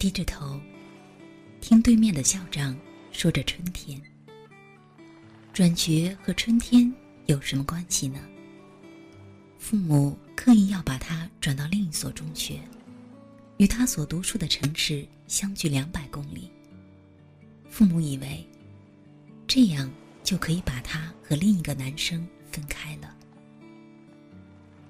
[0.00, 0.58] 低着头，
[1.60, 2.74] 听对面的校长
[3.12, 4.00] 说着春天。
[5.52, 6.90] 转学和春天
[7.26, 8.18] 有什么关系呢？
[9.58, 12.58] 父母刻意要把他转到另一所中学，
[13.58, 16.50] 与他所读书的城市相距两百公里。
[17.68, 18.42] 父母以为，
[19.46, 19.92] 这样
[20.24, 23.14] 就可以把他和另一个男生分开了。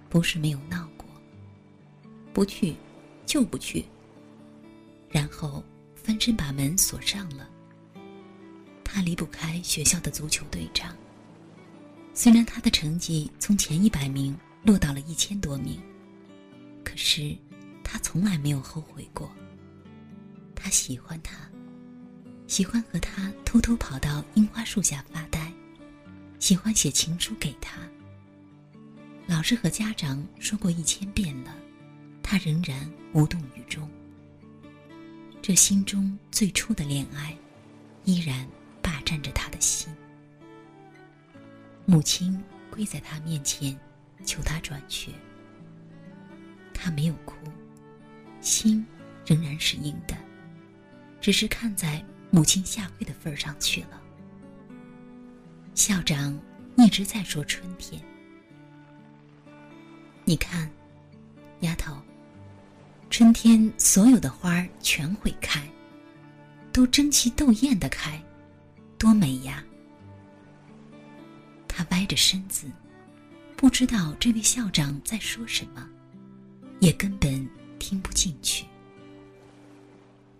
[0.08, 1.04] 不是没有闹过，
[2.32, 2.76] 不去，
[3.26, 3.84] 就不去。
[5.10, 5.62] 然后
[5.94, 7.48] 翻身把门锁上了。
[8.84, 10.96] 他离不开学校的足球队长。
[12.12, 15.80] 虽然他的成绩从前一百名落到了一千多名，
[16.84, 17.36] 可是
[17.84, 19.30] 他从来没有后悔过。
[20.54, 21.36] 他喜欢他，
[22.46, 25.52] 喜欢和他偷偷跑到樱花树下发呆，
[26.38, 27.78] 喜欢写情书给他。
[29.26, 31.54] 老师和家长说过一千遍了，
[32.22, 33.88] 他仍然无动于衷。
[35.50, 37.36] 这心中最初的恋爱，
[38.04, 38.46] 依然。
[38.80, 39.92] 霸占着他的心。
[41.84, 43.76] 母亲跪在他面前，
[44.24, 45.10] 求他转学。
[46.72, 47.34] 他没有哭，
[48.40, 48.86] 心
[49.26, 50.16] 仍然是硬的，
[51.20, 54.00] 只是看在母亲下跪的份上去了。
[55.74, 56.40] 校长
[56.76, 58.00] 一直在说春天。
[60.24, 60.70] 你看，
[61.62, 62.00] 丫头，
[63.20, 65.62] 春天所有的花儿全会开，
[66.72, 68.18] 都争奇斗艳的开。
[68.96, 69.62] 多美呀！
[71.68, 72.66] 他歪着身子，
[73.58, 75.86] 不知道这位校长在说什么，
[76.80, 77.46] 也根本
[77.78, 78.64] 听不进去。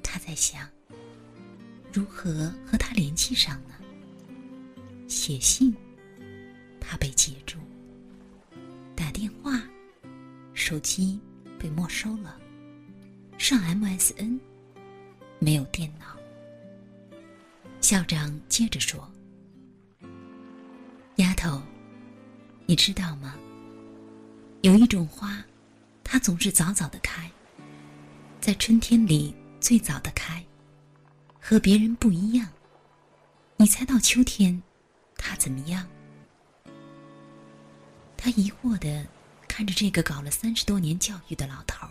[0.02, 0.66] 他在想，
[1.92, 3.74] 如何和他联系上呢？
[5.06, 5.76] 写信，
[6.80, 7.58] 他被截住；
[8.96, 9.60] 打电话，
[10.54, 11.20] 手机
[11.58, 12.39] 被没收了；
[13.50, 14.38] 上 MSN，
[15.40, 16.06] 没有电脑。
[17.80, 19.10] 校长接着说
[21.18, 21.60] ：“丫头，
[22.66, 23.34] 你知道吗？
[24.60, 25.44] 有一种花，
[26.04, 27.28] 它总是早早的开，
[28.40, 30.46] 在春天里最早的开，
[31.40, 32.48] 和别人不一样。
[33.56, 34.62] 你猜到秋天，
[35.16, 35.84] 它怎么样？”
[38.16, 39.04] 他疑惑的
[39.48, 41.88] 看着这个搞了三十多年教育的老头。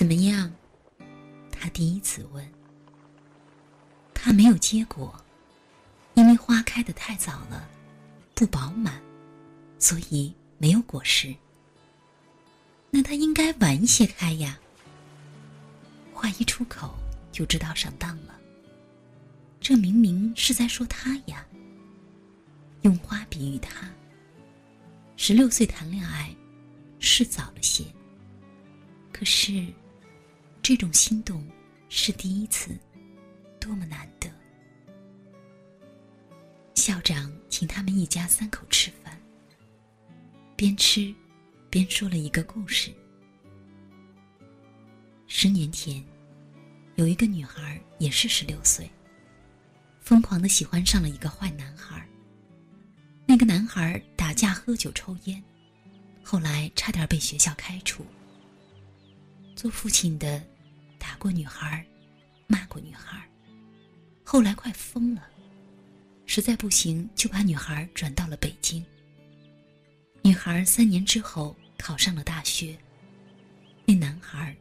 [0.00, 0.50] 怎么样？
[1.52, 2.42] 他第一次问。
[4.14, 5.14] 他没有结果，
[6.14, 7.68] 因为花开的太早了，
[8.34, 8.98] 不饱满，
[9.78, 11.36] 所以没有果实。
[12.88, 14.58] 那他应该晚一些开呀。
[16.14, 16.98] 话一出口
[17.30, 18.40] 就知道上当了。
[19.60, 21.46] 这明明是在说他呀。
[22.80, 23.86] 用花比喻他。
[25.18, 26.34] 十六岁谈恋爱，
[27.00, 27.84] 是早了些。
[29.12, 29.66] 可是，
[30.62, 31.46] 这种心动
[31.88, 32.76] 是第一次。
[33.60, 34.28] 多么难得！
[36.74, 39.20] 校长请他们一家三口吃饭，
[40.56, 41.14] 边吃
[41.68, 42.90] 边说了一个故事。
[45.26, 46.02] 十年前，
[46.96, 48.90] 有一个女孩也是十六岁，
[50.00, 52.04] 疯狂的喜欢上了一个坏男孩。
[53.26, 55.40] 那个男孩打架、喝酒、抽烟，
[56.24, 58.04] 后来差点被学校开除。
[59.60, 60.42] 做父亲的
[60.98, 61.84] 打过女孩，
[62.46, 63.22] 骂过女孩。
[64.24, 65.28] 后来快疯了，
[66.24, 68.82] 实在不行就把女孩转到了北京。
[70.22, 72.74] 女孩三年之后考上了大学，
[73.84, 74.56] 那男孩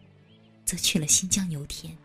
[0.65, 1.97] 则去了新疆油田。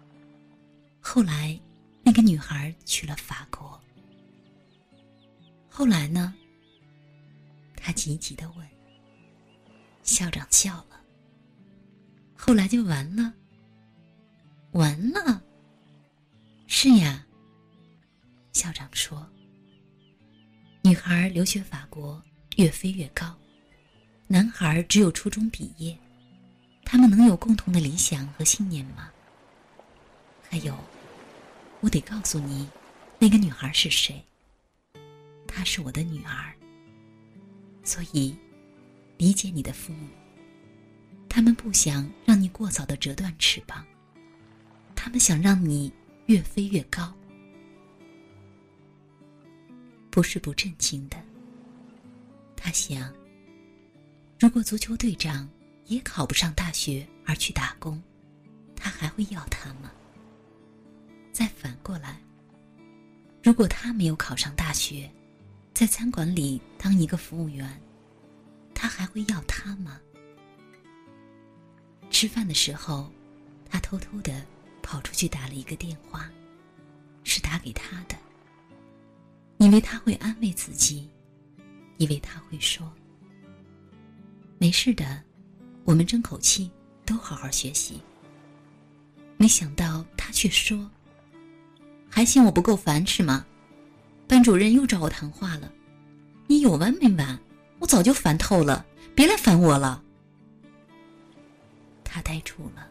[1.00, 1.58] 后来，
[2.04, 3.82] 那个女孩去了法国。
[5.68, 6.32] 后来呢？
[7.74, 8.64] 他急急的问。
[10.04, 11.03] 校长笑了。
[12.46, 13.32] 后来就完了。
[14.72, 15.42] 完了。
[16.66, 17.24] 是呀。
[18.52, 19.26] 校长说
[20.84, 22.22] ：“女孩留学法国，
[22.56, 23.34] 越飞越高；
[24.26, 25.98] 男孩只有初中毕业。
[26.84, 29.10] 他们能有共同的理想和信念吗？
[30.50, 30.76] 还有，
[31.80, 32.68] 我得告诉你，
[33.18, 34.22] 那个女孩是谁。
[35.48, 36.52] 她是我的女儿。
[37.82, 38.36] 所以，
[39.16, 40.08] 理解你的父母。
[41.34, 43.84] 他们不想让你过早的折断翅膀，
[44.94, 45.92] 他们想让你
[46.26, 47.12] 越飞越高。”
[50.12, 51.16] 不是不震惊的。
[52.54, 53.12] 他想，
[54.38, 55.50] 如果足球队长
[55.86, 58.00] 也考不上大学而去打工，
[58.76, 59.90] 他还会要他吗？
[61.32, 62.20] 再反过来，
[63.42, 65.10] 如果他没有考上大学，
[65.74, 67.68] 在餐馆里当一个服务员，
[68.72, 70.00] 他还会要他吗？
[72.24, 73.12] 吃饭的时候，
[73.68, 74.42] 他偷偷的
[74.82, 76.26] 跑出去打了一个电话，
[77.22, 78.16] 是打给他的。
[79.58, 81.06] 以为他会安慰自己，
[81.98, 82.90] 以为他会说
[84.56, 85.22] ：“没事的，
[85.84, 86.70] 我们争口气，
[87.04, 88.00] 都好好学习。”
[89.36, 90.90] 没想到他却说
[92.08, 93.44] ：“还嫌我不够烦是吗？
[94.26, 95.70] 班主任又找我谈话了，
[96.46, 97.38] 你有完没完？
[97.80, 100.02] 我早就烦透了，别来烦我了。”
[102.14, 102.88] 他呆住了，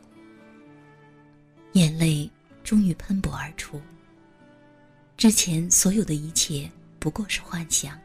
[1.72, 2.30] 眼泪
[2.62, 3.82] 终于喷薄而出。
[5.16, 7.98] 之前所有的一切不过是幻想。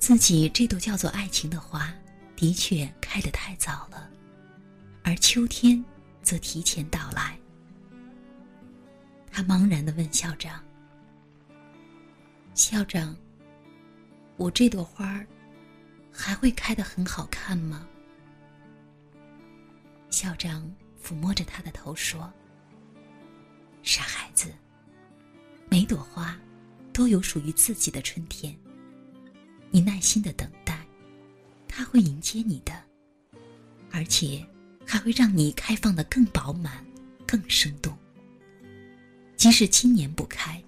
[0.00, 1.94] 自己这朵叫做爱情的花，
[2.34, 4.10] 的确开得太早了，
[5.04, 5.84] 而秋天
[6.24, 7.38] 则提前到来。
[9.30, 10.60] 他茫然的问校长
[12.52, 13.14] ：“校长，
[14.36, 15.24] 我这朵花
[16.10, 17.86] 还会开得很好看吗？”
[20.20, 20.70] 校长
[21.02, 22.30] 抚摸着他的头说
[23.82, 24.52] ：“傻孩子，
[25.70, 26.38] 每朵花
[26.92, 28.54] 都有属于自己的春天。
[29.70, 30.86] 你耐心的等待，
[31.66, 32.84] 它会迎接你的，
[33.90, 34.46] 而且
[34.86, 36.84] 还会让你开放的更饱满、
[37.26, 37.96] 更生动。
[39.38, 40.62] 即使今年不开，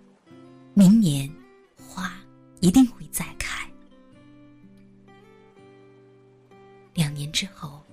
[0.72, 1.30] 明年
[1.76, 2.18] 花
[2.60, 3.70] 一定会再开。
[6.94, 7.84] 两年之后。”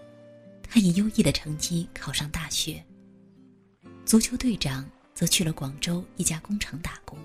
[0.69, 2.83] 他以优异的成绩考上大学。
[4.06, 7.18] 足球队长则去了广州一家工厂打工。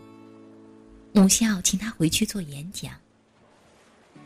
[1.12, 2.98] 母校请他回去做演讲，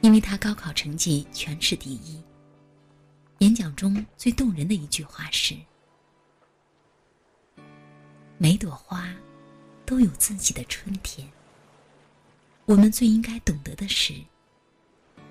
[0.00, 2.22] 因为他高考成绩全市第一。
[3.38, 5.54] 演讲中最动人的一句话是
[8.38, 9.12] ：“每朵花
[9.84, 11.28] 都有自己的春天。
[12.66, 14.14] 我们最应该懂得的是，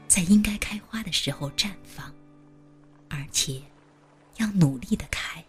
[0.07, 2.13] 在应该开花的时候绽放，
[3.09, 3.61] 而且。”
[4.37, 5.43] 要努力的开，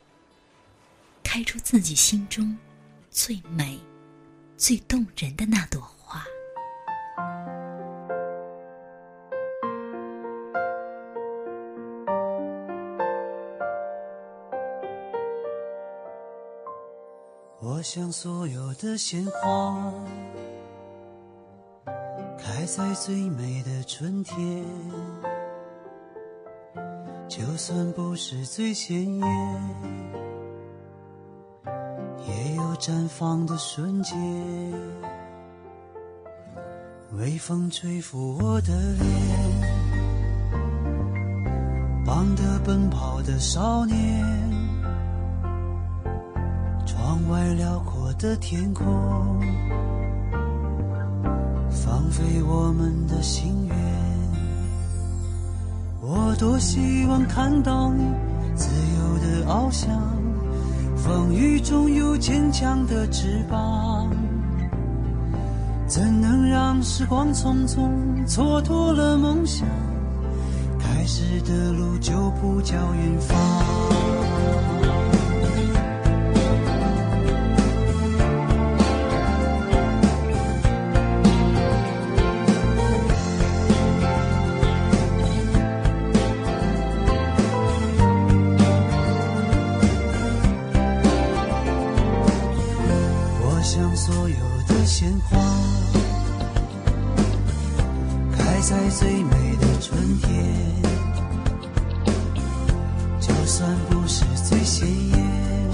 [1.23, 2.57] 开出自己心中
[3.11, 3.79] 最美、
[4.57, 6.25] 最动人的那朵花。
[17.61, 19.93] 我想，所有的鲜花
[22.39, 24.65] 开在最美的春天。
[27.39, 29.29] 就算不是最鲜艳，
[32.27, 34.19] 也有绽放的瞬间。
[37.13, 39.07] 微风吹拂我的脸，
[42.05, 44.27] 忙得奔跑的少年，
[46.85, 48.85] 窗外辽阔的天空，
[51.71, 54.08] 放飞我们的心愿。
[56.11, 58.03] 我多希望看到你
[58.55, 59.91] 自由的翱翔，
[60.97, 64.09] 风雨中有坚强的翅膀。
[65.87, 67.91] 怎能让时光匆匆
[68.27, 69.69] 蹉跎了梦想？
[70.79, 74.18] 开始的路就不叫远方。
[98.59, 100.29] 爱在最美的春天
[103.21, 105.71] 就算不是最鲜艳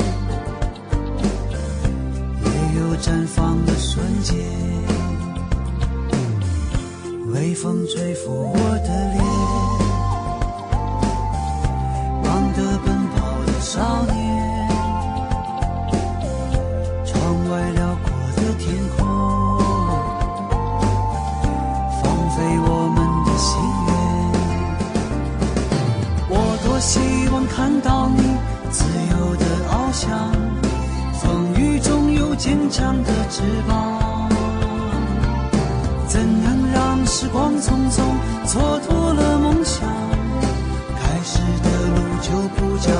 [2.45, 4.37] 也有绽放的瞬间。
[7.33, 9.34] 微风吹拂我的脸
[33.35, 34.29] 翅膀，
[36.07, 38.05] 怎能让时光匆匆
[38.47, 39.89] 蹉跎了梦想？
[40.95, 42.93] 开始的路就不叫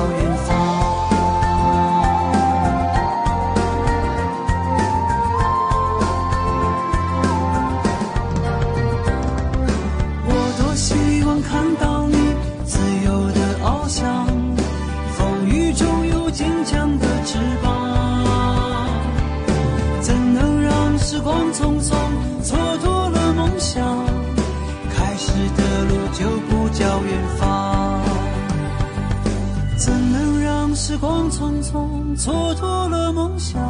[31.29, 33.61] 匆匆，蹉跎了梦想，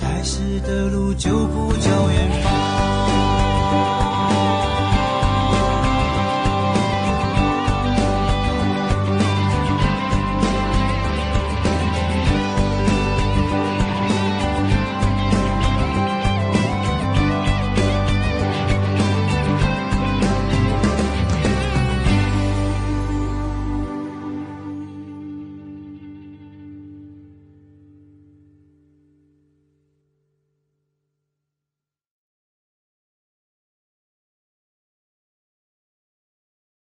[0.00, 3.29] 开始的路就不叫远方。